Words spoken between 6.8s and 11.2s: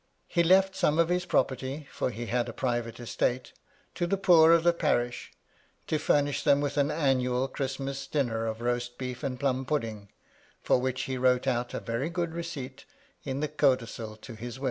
annual Christmas dinner of roast beef and plum pudding, for which he